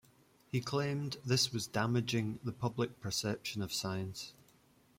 He 0.47 0.61
claimed 0.61 1.17
this 1.23 1.53
was 1.53 1.67
damaging 1.67 2.39
the 2.43 2.51
public 2.51 2.99
perception 3.01 3.61
of 3.61 3.71
science. 3.71 4.33